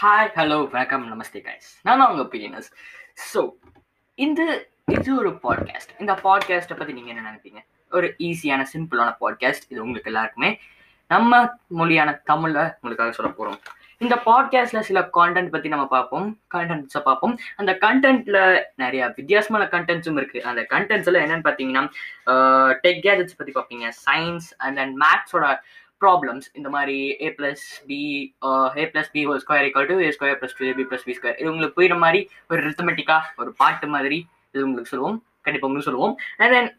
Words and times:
Hi 0.00 0.28
hello 0.34 0.56
வணக்கம் 0.70 1.04
நமஸ்தே 1.12 1.40
guys 1.46 1.68
நான் 1.82 2.00
அவங்க 2.00 2.22
உங்கள் 2.24 2.66
ஸோ 3.30 3.40
இந்த 4.14 4.40
இது 4.84 5.10
ஒரு 5.16 5.30
பாட்காஸ்ட் 5.44 5.92
இந்த 5.98 6.12
பாட்காஸ்ட்டை 6.12 6.76
பற்றி 6.76 6.92
நீங்கள் 6.92 7.12
என்ன 7.14 7.22
நினைப்பீங்க? 7.28 7.60
ஒரு 7.92 8.08
ஈஸியான 8.18 8.64
சிம்பிளான 8.74 9.10
பாட்காஸ்ட் 9.22 9.66
இது 9.68 9.82
உங்களுக்கு 9.84 10.10
எல்லாருக்குமே. 10.10 10.50
நம்ம 11.06 11.40
மொழியான 11.80 12.12
தமிழில் 12.24 12.60
உங்களுக்காக 12.80 13.12
சொல்ல 13.12 13.30
போகிறோம் 13.32 13.58
இந்த 13.98 14.16
பாட்காஸ்ட்ல 14.26 14.82
சில 14.90 15.02
கான்டென்ட் 15.16 15.50
பற்றி 15.50 15.68
நம்ம 15.68 15.86
பார்ப்போம். 15.86 16.28
கண்டென்ட்ஸை 16.54 17.02
பார்ப்போம். 17.08 17.34
அந்த 17.56 17.72
கண்டென்ட்டில் 17.86 18.40
நிறைய 18.74 19.08
வித்தியாசமான 19.16 19.66
கண்டென்ட்ஸும் 19.74 20.20
இருக்குது 20.20 20.46
அந்த 20.52 20.64
கண்டென்ட்ஸில் 20.74 21.22
என்னென்னு 21.24 21.46
பார்த்தீங்கன்னா 21.48 21.84
டெக் 22.84 23.02
கேஜெட்ஸ் 23.08 23.38
பற்றி 23.40 23.54
பார்ப்பீங்க. 23.58 23.88
சயின்ஸ் 24.06 24.48
அண்ட் 24.58 24.78
தென் 24.82 24.94
மேத்ஸோட 25.04 25.46
ப்ராப்ளம்ஸ் 26.04 26.48
இந்த 26.58 26.68
மாதிரி 26.76 26.96
A 27.26 27.30
plus 27.38 27.64
B 27.90 28.00
A 28.82 28.84
plus 28.92 29.12
B 29.14 29.22
whole 29.28 29.40
square 29.44 29.66
equal 29.68 29.88
to 29.92 29.96
A 30.08 30.10
square 30.16 30.38
plus 30.40 30.56
two 30.58 30.66
AB 30.72 30.84
plus 30.90 31.06
B 31.08 31.16
square 31.18 31.38
இது 31.40 31.50
உங்களுக்கு 31.52 31.78
புரியுற 31.78 31.96
மாதிரி 32.04 32.20
ஒரு 32.50 32.60
ரித்தமெட்டிக்காக 32.68 33.42
ஒரு 33.42 33.52
பாட்டு 33.62 33.88
மாதிரி 33.96 34.18
இது 34.54 34.66
உங்களுக்கு 34.68 34.92
சொல்லுவோம். 34.92 35.18
கண்டிப்பாக 35.46 35.68
உங்களுக்கு 35.68 35.88
சொல்லுவோம். 35.88 36.14
அண்ட் 36.42 36.52
தென் 36.54 36.70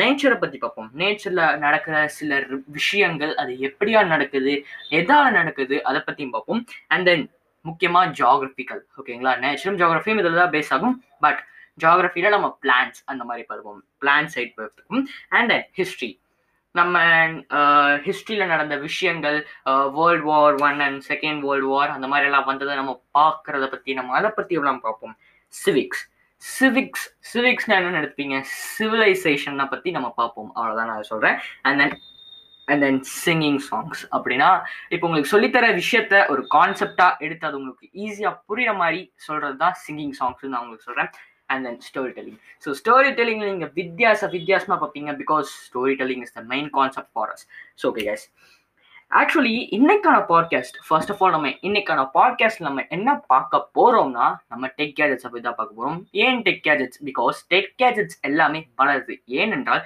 நேச்சரை 0.00 0.36
பற்றி 0.42 0.58
பார்ப்போம். 0.64 0.88
நேச்சரில் 1.00 1.42
நடக்கிற 1.64 1.96
சில 2.18 2.38
விஷயங்கள் 2.76 3.32
அது 3.42 3.52
எப்படியா 3.68 4.00
நடக்குது 4.12 4.52
எதால் 5.00 5.34
நடக்குது 5.38 5.78
அதை 5.90 6.00
பற்றியும் 6.06 6.34
பார்ப்போம். 6.36 6.62
அண்ட் 6.94 7.06
தென் 7.10 7.24
முக்கியமாக 7.64 8.12
ஜாகிரபிக்கல் 8.20 8.82
ஓகேங்களா 9.00 9.34
நேச்சரும் 9.44 9.78
ஜாகிரஃபியும் 9.82 10.20
இதில் 10.22 10.40
தான் 10.42 10.52
பேஸ் 10.56 10.72
ஆகும். 10.76 10.96
பட் 11.24 11.40
ஜாகிரபியில் 11.84 12.34
நம்ம 12.36 12.48
பிளான்ஸ் 12.64 13.00
அந்த 13.12 13.22
மாதிரி 13.30 13.44
பார்ப்போம். 13.50 13.80
பிளான் 14.02 14.30
சைட் 14.34 14.54
பார்த்துக்கும் 14.60 15.04
அண்ட் 15.38 15.50
தென் 15.52 15.66
ஹிஸ்ட்ரி 15.78 16.10
நம்ம 16.80 16.96
ஹிஸ்ட்ரியில் 18.06 18.50
நடந்த 18.52 18.74
விஷயங்கள் 18.86 19.38
world 19.98 20.26
war 20.30 20.56
one 20.68 20.80
and 20.86 21.00
second 21.10 21.40
world 21.46 21.70
war 21.74 21.94
அந்த 21.96 22.06
மாதிரி 22.12 22.28
எல்லாம் 22.30 22.48
வந்ததை 22.50 22.74
நம்ம 22.80 22.94
பார்க்கறத 23.18 23.66
பற்றி 23.74 23.92
நம்ம 23.98 24.14
அதை 24.20 24.30
பற்றி 24.38 24.56
எல்லாம் 24.60 24.82
பார்ப்போம்? 24.86 25.14
சிவிக்ஸ் 25.54 26.04
சிவிக்ஸ் 26.42 27.06
சிவிக்ஸ்னா 27.30 27.76
என்ன 27.78 28.00
எடுத்துப்பீங்க 28.00 28.38
சிவிலைசேஷனை 28.72 29.66
பற்றி 29.72 29.90
நம்ம 29.96 30.08
பார்ப்போம். 30.20 30.50
அவ்வளோதான் 30.56 30.90
நான் 30.92 31.10
சொல்கிறேன் 31.12 31.38
and 31.68 31.80
then 31.82 31.94
and 32.68 32.82
then 32.84 33.00
singing 33.24 33.60
songs 33.68 34.00
அப்படின்னா 34.16 34.50
இப்போ 34.94 35.04
உங்களுக்கு 35.08 35.32
சொல்லித்தர 35.34 35.66
விஷயத்த 35.80 36.14
ஒரு 36.32 36.42
கான்செப்டாக 36.56 37.22
எடுத்து 37.26 37.48
அது 37.48 37.58
உங்களுக்கு 37.60 37.86
ஈஸியாக 38.04 38.40
புரியுற 38.48 38.72
மாதிரி 38.82 39.00
சொல்கிறது 39.26 39.56
தான் 39.64 39.76
சிங்கிங் 39.84 40.14
சாங்ஸ்ன்னு 40.20 40.52
நான் 40.54 40.64
உங்களுக்கு 40.64 40.88
சொல்கிறேன் 40.90 41.10
and 41.48 41.64
then 41.68 41.80
story 41.88 42.12
telling 42.18 42.40
so 42.64 42.76
story 42.80 43.10
telling 43.18 43.42
நீங்கள் 43.44 43.72
வித்தியாச 43.80 44.28
வித்தியாசமாக 44.36 44.78
பார்ப்பீங்க 44.82 45.12
because 45.22 45.50
story 45.66 45.96
telling 46.02 46.24
is 46.26 46.36
the 46.38 46.44
main 46.52 46.70
concept 46.78 47.12
for 47.14 47.32
us 47.34 47.46
so 47.82 47.86
okay 47.92 48.04
guys 48.10 48.26
actually 49.12 49.52
இன்னைக்கான 49.76 50.16
பாட்காஸ்ட் 50.30 50.76
ஃபர்ஸ்ட் 50.86 51.10
ஆஃப் 51.12 51.20
ஆல் 51.22 51.34
நம்ம 51.34 51.50
இன்னைக்கான 51.66 52.00
பாட்காஸ்ட் 52.16 52.62
நம்ம 52.66 52.82
என்ன 52.88 53.10
பார்க்க 53.32 53.60
போறோம்னா 53.78 54.26
நம்ம 54.52 54.70
டெக் 54.78 54.96
கேஜெட்ஸை 55.00 55.28
பற்றி 55.28 55.44
தான் 55.44 55.58
பார்க்க 55.60 55.78
போறோம். 55.78 55.98
ஏன் 56.24 56.40
tech 56.46 56.62
gadgets 56.64 57.00
because 57.08 57.38
tech 57.52 57.70
gadgets 57.82 58.18
எல்லாமே 58.20 58.60
வளருது. 58.80 59.16
ஏனென்றால் 59.40 59.82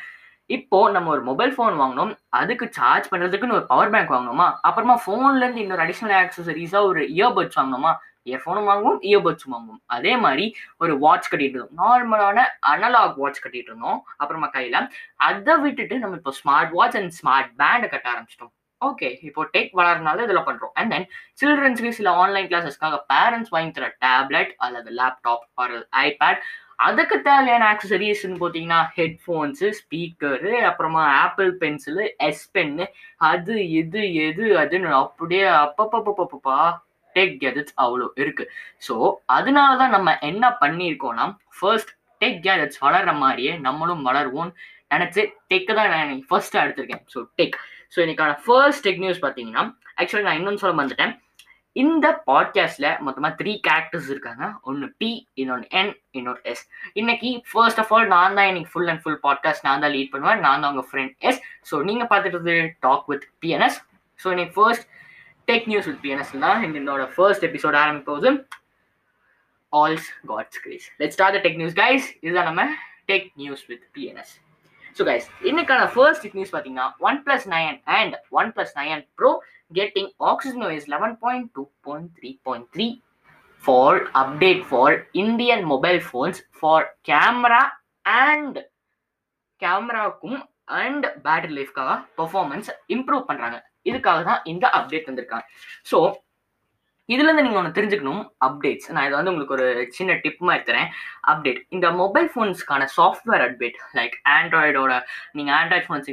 இப்போ 0.50 0.78
நம்ம 0.90 1.10
ஒரு 1.10 1.22
மொபைல் 1.22 1.52
ஃபோன் 1.56 1.74
வாங்கினோம். 1.80 2.12
அதுக்கு 2.40 2.66
சார்ஜ் 2.78 3.10
பண்றதுக்குன்னு 3.12 3.56
ஒரு 3.58 3.66
பவர் 3.72 3.92
பேங்க் 3.94 4.14
வாங்கினோமா? 4.14 4.48
அப்புறமா 4.68 4.96
ஃபோன்ல 5.04 5.42
இருந்து 5.44 5.64
இன்னொரு 5.64 5.84
அடிஷ்னல் 5.86 6.16
ஆக்சசரிஸாக 6.22 6.88
ஒரு 6.90 7.02
இயர்பட்ஸ் 7.18 7.58
வாங்கணுமா 7.60 7.92
இயர்ஃபோனும் 8.30 8.68
வாங்குவோம் 8.70 9.00
இயர்பட்ஸும் 9.10 9.54
வாங்குவோம். 9.56 9.82
அதே 9.96 10.14
மாதிரி 10.24 10.46
ஒரு 10.84 10.94
வாட்ச் 11.04 11.30
கட்டிட்டு 11.32 11.58
இருந்தோம். 11.58 11.82
நார்மலான 11.82 12.46
அனலாக் 12.72 13.18
வாட்ச் 13.24 13.42
கட்டிட்டு 13.44 13.70
இருந்தோம் 13.72 14.00
அப்புறமா 14.20 14.48
கையில. 14.56 14.86
அதை 15.30 15.56
விட்டுட்டு 15.66 15.98
நம்ம 16.04 16.18
இப்போ 16.22 16.34
ஸ்மார்ட் 16.40 16.72
வாட்ச் 16.78 16.98
அண்ட் 17.00 17.14
ஸ்மார்ட் 17.20 17.52
பேண்டை 17.62 17.90
கட்ட 17.94 18.08
ஆரம்பிச்சிட்டோம். 18.14 18.54
ஓகே 18.80 19.08
இப்போ 19.28 19.42
டெக் 19.54 19.72
வளர்றதுனால 19.78 20.22
இதில் 20.26 20.46
பண்ணுறோம் 20.46 20.70
அண்ட் 20.78 20.90
தென் 20.94 21.06
சில்ட்ரன்ஸ்க்கு 21.40 21.90
சில 21.98 22.10
ஆன்லைன் 22.22 22.46
கிளாஸஸ்க்காக 22.50 22.98
பேரண்ட்ஸ் 23.12 23.52
வாங்கி 23.54 23.72
தர 23.78 23.88
டேப்லெட் 24.04 24.52
அல்லது 24.66 24.90
லேப்டாப் 25.00 25.44
ஒரு 25.62 25.76
ஐபேட் 26.08 26.40
அதுக்கு 26.86 27.16
தேவையான 27.26 27.64
ஆக்சசரிஸ்ன்னு 27.72 28.38
பார்த்தீங்கன்னா 28.42 28.78
ஹெட்ஃபோன்ஸு 28.98 29.68
ஸ்பீக்கரு 29.78 30.52
அப்புறமா 30.68 31.02
ஆப்பிள் 31.24 31.50
பென்சிலு 31.62 32.04
எஸ் 32.28 32.46
பென்னு 32.54 32.86
அது 33.30 33.56
இது 33.80 34.02
எது 34.26 34.46
அதுன்னு 34.62 34.90
அப்படியே 35.02 35.44
அப்பப்பப்பப்பப்பா 35.64 36.58
டெக் 37.16 37.36
கேஜெட்ஸ் 37.42 37.74
அவ்வளோ 37.84 38.08
இருக்கு. 38.22 38.44
ஸோ 38.88 38.94
அதனால 39.36 39.70
தான் 39.82 39.94
நம்ம 39.96 40.16
என்ன 40.30 40.52
பண்ணியிருக்கோம்னா 40.62 41.26
ஃபர்ஸ்ட் 41.58 41.92
டெக் 42.20 42.40
கேஜெட்ஸ் 42.46 42.80
வளர்ற 42.86 43.14
மாதிரியே 43.24 43.54
நம்மளும் 43.66 44.04
வளருவோம் 44.10 44.52
நினச்சி 44.94 45.22
டெக்கு 45.50 45.72
தான் 45.78 45.90
நான் 45.94 46.22
ஃபர்ஸ்ட்டாக 46.28 46.64
எடுத்திருக்கேன். 46.66 47.04
ஸோ 47.14 47.18
டெக் 47.40 47.56
ஸோ 47.94 47.98
இன்னைக்கான 48.04 48.36
ஃபர்ஸ்ட் 48.46 48.84
டெக் 48.86 49.02
நியூஸ் 49.04 49.24
பார்த்தீங்கன்னா 49.24 49.64
ஆக்சுவலி 50.00 50.26
நான் 50.28 50.38
இன்னொன்று 50.40 50.62
சொல்ல 50.62 50.80
வந்துட்டேன் 50.82 51.14
இந்த 51.76 52.06
பாட்காஸ்ட்ல 52.28 52.86
மொத்தமாக 53.06 53.32
த்ரீ 53.40 53.52
கேரக்டர்ஸ் 53.66 54.08
இருக்காங்க. 54.12 54.44
ஒன்று 54.68 54.86
பி 55.00 55.10
இன்னொன்று 55.40 55.66
என் 55.80 55.92
இன்னொரு 56.18 56.40
எஸ் 56.52 56.62
இன்னைக்கு 57.00 57.30
ஃபர்ஸ்ட் 57.50 57.80
ஆஃப் 57.82 57.92
ஆல் 57.96 58.08
நான் 58.14 58.36
தான் 58.38 58.48
இன்னைக்கு 58.50 58.70
ஃபுல் 58.72 58.90
அண்ட் 58.92 59.02
ஃபுல் 59.04 59.20
பாட்காஸ்ட் 59.26 59.66
நான் 59.66 59.84
தான் 59.84 59.94
லீட் 59.96 60.10
பண்ணுவேன். 60.14 60.40
நான் 60.46 60.62
தான் 60.62 60.70
உங்கள் 60.72 60.88
ஃப்ரெண்ட் 60.90 61.14
எஸ் 61.28 61.40
ஸோ 61.70 61.78
நீங்கள் 61.88 62.10
பார்த்துட்டு 62.12 62.56
டாக் 62.86 63.06
வித் 63.12 63.26
பிஎன்எஸ் 63.44 63.78
ஸோ 64.20 64.28
இன்னைக்கு 64.34 64.54
first 64.58 64.86
tech 65.50 65.68
news 65.70 65.88
with 65.90 66.00
BNS 66.04 66.32
தான். 66.44 66.60
என்னோட 66.68 67.04
ஃபர்ஸ்ட் 67.14 67.46
எபிசோட் 67.48 67.78
ஆரம்பிக்க 67.82 68.10
போகுது 68.10 68.30
all's 69.72 70.08
God's 70.26 70.60
grace 70.64 70.86
let 71.00 71.14
start 71.16 71.36
the 71.36 71.42
tech 71.44 71.58
news 71.60 71.76
guys 71.80 72.06
இதுதான் 72.22 72.48
நம்ம 72.50 72.62
tech 73.10 73.28
news 73.36 73.62
with 73.70 73.84
BNS 73.96 74.32
so 74.96 75.04
guys 75.08 75.26
இன்னைக்கான 75.48 75.82
ஃபர்ஸ்ட் 75.92 76.22
டெக் 76.24 76.36
நியூஸ் 76.38 76.52
பார்த்தீங்கன்னா 76.54 76.88
OnePlus 77.26 77.46
nine 77.52 77.76
and 77.98 78.14
OnePlus 78.56 78.74
nine 78.80 79.02
pro 79.18 79.30
getting 79.72 80.10
oxygen 80.30 80.64
OS 80.68 80.86
eleven 80.94 81.14
point 81.24 81.48
two 81.56 81.62
point 81.86 82.10
three 82.18 82.30
point 82.46 82.68
three 82.74 82.86
for 83.64 83.98
update 84.22 84.62
for 84.68 84.94
Indian 85.22 85.64
mobile 85.72 86.00
phones 86.06 86.40
for 86.58 86.86
camera 87.08 87.62
and 88.22 88.58
கேமராவுக்கும் 89.62 90.40
and 90.80 91.06
battery 91.24 91.54
லைஃப்காக 91.58 91.94
performance 92.18 92.70
improve 92.88 93.24
பண்ணுறாங்க 93.30 93.58
இதுக்காக 93.86 94.22
தான் 94.30 94.42
இந்த 94.44 94.66
update 94.78 95.08
வந்திருக்காங்க. 95.10 95.46
So 95.92 95.98
இதுலேருந்து 97.08 97.44
நீங்கள் 97.44 97.60
ஒன்று 97.60 97.76
தெரிஞ்சுக்கணும் 97.76 98.20
அப்டேட்ஸ் 98.46 98.88
நான் 98.94 99.06
இதை 99.06 99.14
வந்து 99.16 99.30
உங்களுக்கு 99.32 99.54
ஒரு 99.56 99.68
சின்ன 99.96 100.12
டிப் 100.24 100.42
மாதிரி 100.48 100.62
தரேன். 100.68 100.90
அப்டேட் 101.30 101.60
இந்த 101.68 101.86
மொபைல் 102.00 102.28
ஃபோன்ஸ்க்கான 102.32 102.86
சாஃப்ட்வேர் 102.96 103.44
அப்டேட் 103.46 103.78
லைக் 103.98 104.14
ஆண்ட்ராய்டோட 104.34 104.92
நீங்கள் 105.34 105.54
Android 105.56 105.86
phone 105.86 106.04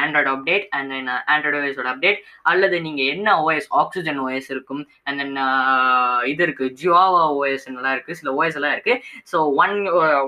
Android 0.00 0.30
update 0.34 0.64
and 0.76 0.92
then 0.94 1.10
Android 1.32 1.58
ஓஎஸோட 1.60 1.90
update 1.94 2.20
அல்லது 2.42 2.78
நீங்கள் 2.80 3.10
என்ன 3.14 3.34
ஓஎஸ் 3.42 3.68
ஆக்சிஜன் 3.82 4.20
ஓஎஸ் 4.26 4.50
இருக்கும் 4.50 4.82
அண்ட் 5.04 5.20
தென் 5.22 5.36
uh, 5.38 6.20
இது 6.32 6.46
இருக்குது 6.46 6.72
ஜியோவா 6.80 7.24
ஓஎஸ் 7.36 7.68
நல்லா 7.70 7.92
இருக்குது 7.96 8.18
சில 8.20 8.32
ஓஎஸ் 8.38 8.58
எல்லாம் 8.60 8.74
இருக்குது 8.76 9.02
ஸோ 9.32 9.38
ஒன் 9.64 9.76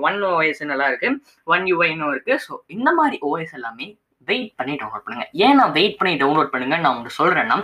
ஒன் 0.03 0.19
ஓஎஸ் 0.33 0.63
நல்லா 0.65 0.89
இருக்குது 0.91 1.17
ஒன் 1.47 1.65
யூஐனும் 1.73 2.13
இருக்குது 2.13 2.41
ஸோ 2.47 2.53
இந்த 2.67 2.91
மாதிரி 2.91 3.19
ஓஎஸ் 3.29 3.55
எல்லாமே 3.55 3.87
வெயிட் 4.31 4.57
பண்ணி 4.59 4.75
டவுன்லோட் 4.81 5.05
பண்ணுங்க. 5.05 5.27
ஏன் 5.45 5.57
நான் 5.61 5.77
வெயிட் 5.79 5.99
பண்ணி 6.01 6.15
டவுன்லோட் 6.23 6.53
பண்ணுங்க? 6.55 6.77
நான் 6.83 6.93
உங்களுக்கு 6.95 7.21
சொல்றேன்னா 7.21 7.57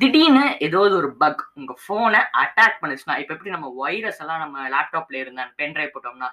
திடீர்னு 0.00 0.42
ஏதாவது 0.64 0.94
ஒரு 0.98 1.08
பக் 1.20 1.42
உங்க 1.58 1.74
ஃபோனை 1.82 2.18
அட்டாக் 2.40 2.80
பண்ணுச்சுன்னா 2.80 3.14
இப்போ 3.20 3.32
எப்படி 3.34 3.52
நம்ம 3.54 3.68
வைரஸ் 3.82 4.18
எல்லாம் 4.22 4.42
நம்ம 4.42 4.64
லேப்டாப்ல 4.74 5.16
இருந்தா 5.20 5.44
பென்ட்ரைவ் 5.60 5.94
போட்டோம்னா 5.94 6.28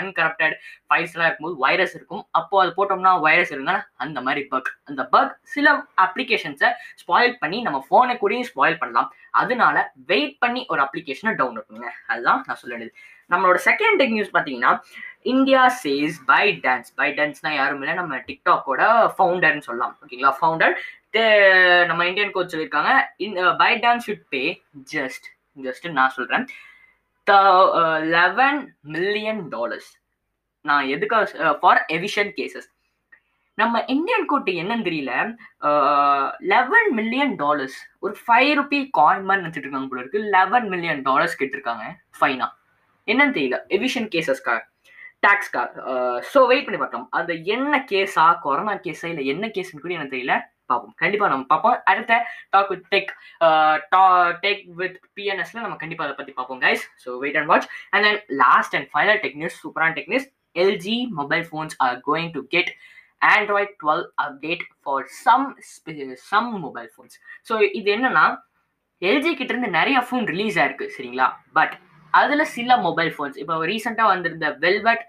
அன்கரப்டட் 0.00 0.54
ஃபைல்ஸ் 0.86 1.14
எல்லாம் 1.16 1.28
இருக்கும்போது 1.28 1.58
வைரஸ் 1.64 1.94
இருக்கும். 1.98 2.22
அப்போ 2.40 2.62
அது 2.62 2.72
போட்டோம்னா 2.78 3.12
வைரஸ் 3.26 3.52
இருந்தா 3.56 3.76
அந்த 4.04 4.20
மாதிரி 4.28 4.44
பக் 4.54 4.70
அந்த 4.90 5.04
பக் 5.14 5.34
சில 5.56 5.74
அப்ளிகேஷன்ஸை 6.06 6.70
ஸ்பாயில் 7.02 7.36
பண்ணி 7.42 7.60
நம்ம 7.68 7.80
ஃபோனை 7.88 8.16
கூடயும் 8.22 8.48
ஸ்பாயில் 8.52 8.80
பண்ணலாம். 8.84 9.10
அதனால 9.42 9.84
வெயிட் 10.12 10.36
பண்ணி 10.44 10.62
ஒரு 10.74 10.82
அப்ளிகேஷனை 10.86 11.34
டவுன்லோட் 11.42 11.68
பண்ணுங்க. 11.68 11.92
அதுதான் 12.12 12.42
நான் 12.48 12.60
சொல்ல 12.62 12.74
வேண்டியது. 12.76 12.96
நம்மளோட 13.32 13.58
செகண்ட் 13.68 13.98
டெக் 14.00 14.16
நியூஸ் 14.16 14.34
பார்த்தீங்கன்னா 14.36 14.72
இந்தியா 15.30 15.62
சேஸ் 15.82 16.16
பை 16.30 16.46
டான்ஸ் 16.64 16.90
பை 16.98 17.08
டான்ஸ்னா 17.18 17.50
யாரும் 17.54 17.80
இல்லை 17.82 17.94
நம்ம 18.00 18.16
டிக்டாக்கோட 18.28 18.82
ஃபவுண்டர்னு 19.16 19.66
சொல்லலாம். 19.68 19.94
ஓகேங்களா? 20.02 20.32
ஃபவுண்டர் 20.40 20.74
நம்ம 21.88 22.06
இந்தியன் 22.10 22.34
கோச் 22.34 22.52
சொல்லியிருக்காங்க. 22.54 22.92
ByteDance 23.84 24.06
should 24.08 24.26
pay 24.34 24.42
just 24.94 25.26
just 25.64 25.86
நான் 25.98 26.14
சொல்கிறேன் 26.16 26.46
லெவன் 28.14 28.60
மில்லியன் 28.94 29.42
டாலர்ஸ் 29.54 29.90
நான் 30.68 30.86
எதுக்காக 30.94 31.52
ஃபார் 31.60 31.82
எவிஷன் 31.96 32.32
கேசஸ் 32.38 32.68
நம்ம 33.58 33.82
இந்தியன் 33.94 34.26
கோட்டு 34.30 34.52
என்னன்னு 34.60 34.86
தெரியல. 34.88 35.12
லெவன் 36.52 36.88
மில்லியன் 36.98 37.34
டாலர்ஸ் 37.42 37.78
ஒரு 38.04 38.14
ஃபைவ் 38.24 38.50
ருபி 38.58 38.80
காயின் 38.98 39.26
மாதிரி 39.28 39.44
நினச்சிட்டு 39.44 39.66
இருக்காங்க 39.66 39.88
போல 39.90 40.02
இருக்கு. 40.04 40.20
லெவன் 40.36 40.68
மில்லியன் 40.74 41.02
டாலர்ஸ் 41.08 41.38
கேட்டிருக்காங்க. 41.40 41.86
ஃபைனா 42.20 42.48
என்னன்னு 43.08 43.36
தெரியல. 43.38 43.58
எவிஷன் 43.76 44.08
கேசஸ்க்காக 44.14 44.60
டாக்ஸ்க்காக 45.22 45.72
ஸோ 46.32 46.40
வெயிட் 46.50 46.66
பண்ணி 46.66 46.80
பார்க்கலாம் 46.80 47.08
அது 47.18 47.32
என்ன 47.54 47.84
கேஸா 47.90 48.24
கொரோனா 48.44 48.74
கேஸா 48.86 49.08
இல்லை 49.12 49.24
என்ன 49.26 49.46
கேஸ்னு 49.56 49.82
கூட 49.84 49.94
எனக்கு 49.98 50.14
தெரியல. 50.16 50.36
பார்ப்போம். 50.70 50.94
கண்டிப்பா 50.96 51.26
நம்ம 51.28 51.44
பார்ப்போம். 51.44 51.76
அடுத்த 51.84 52.12
talk 52.50 52.70
with 52.70 52.86
tech 52.94 53.10
tech 54.44 54.62
with 54.80 54.96
பிஎன்எஸ்ல 55.16 55.64
நம்ம 55.64 55.76
கண்டிப்பாக 55.76 56.06
அதை 56.08 56.16
பற்றி 56.16 56.32
பார்ப்போம் 56.32 56.62
guys 56.62 56.84
so 57.04 57.18
wait 57.18 57.36
and 57.36 57.50
watch 57.52 57.66
and 57.90 58.04
then 58.06 58.20
last 58.36 58.76
and 58.76 58.88
final 58.92 59.20
tech 59.24 59.36
சூப்பரான 59.58 59.94
tech news 59.98 60.26
LG 60.56 60.98
mobile 61.20 61.44
phones 61.50 61.76
are 61.80 61.96
going 62.08 62.32
to 62.32 62.42
get 62.46 62.70
Android 63.22 63.74
twelve 63.82 64.04
update 64.24 64.64
for 64.82 65.04
some 65.24 65.46
some 66.30 66.50
mobile 66.58 66.90
phones 66.94 67.16
so 67.48 67.56
இது 67.72 67.90
என்னன்னா 67.96 68.24
LG 69.02 69.30
கிட்ட 69.34 69.52
இருந்து 69.54 69.76
நிறைய 69.78 69.98
ஃபோன் 70.08 70.26
ரிலீஸ் 70.26 70.58
ஆயிருக்கு 70.58 70.86
சரிங்களா? 70.96 71.26
But 71.52 71.74
அதுல 72.20 72.44
சில 72.56 72.76
மொபைல் 72.86 73.10
ஃபோன்ஸ் 73.16 73.38
இப்போ 73.42 73.56
ரீசெண்டா 73.70 74.06
வந்திருந்த 74.12 74.48
வெல்வெட் 74.64 75.04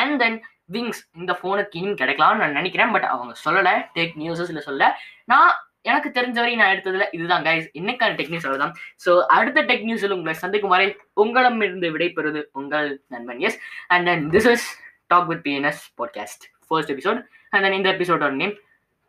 அண்ட் 0.00 0.16
தென் 0.22 0.38
விங்ஸ் 0.74 1.00
இந்த 1.20 1.32
ஃபோனுக்கு 1.40 1.78
இன்னும் 1.80 2.00
கிடைக்கலாம்னு 2.00 2.42
நான் 2.42 2.58
நினைக்கிறேன். 2.58 2.92
பட் 2.94 3.08
அவங்க 3.14 3.34
சொல்லலை. 3.46 3.74
டெக் 3.96 4.14
நியூஸஸ்ல 4.22 4.62
சொல்ல 4.68 4.90
நான் 5.32 5.50
எனக்கு 5.90 6.08
தெரிஞ்ச 6.16 6.36
வரை 6.42 6.54
நான் 6.60 6.72
எடுத்ததுல 6.74 7.04
இதுதான் 7.16 7.44
கைஸ் 7.48 7.66
இன்னைக்கான 7.80 8.16
டெக் 8.18 8.32
நியூஸ் 8.32 8.46
அவ்வளவுதான். 8.48 8.74
ஸோ 9.04 9.10
அடுத்த 9.36 9.62
டெக் 9.70 9.86
நியூஸில் 9.88 10.14
உங்களை 10.16 10.34
சந்திக்கும் 10.42 10.74
வரை 10.74 10.86
உங்களிடமிருந்து 11.22 11.90
விடைபெறுவது 11.96 12.42
உங்கள் 12.60 12.88
நண்பன். 13.14 13.40
Yes 13.48 13.58
and 13.94 14.06
then 14.10 14.24
this 14.36 14.48
is 14.54 14.66
talk 15.12 15.28
with 15.32 15.42
BNS 15.46 15.82
podcast 16.00 16.46
first 16.68 16.92
episode 16.94 17.20
and 17.54 17.64
then 17.66 17.78
இந்த 17.80 17.90
எபிசோடோட 17.96 18.34
name 18.42 18.54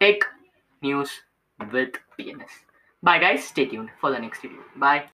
tech 0.01 0.25
news 0.81 1.15
with 1.59 1.97
BNS 2.17 2.57
bye 3.03 3.21
guys 3.25 3.47
stay 3.51 3.65
tuned 3.73 3.89
for 4.01 4.13
the 4.15 4.19
next 4.25 4.45
video 4.45 4.63
bye 4.85 5.03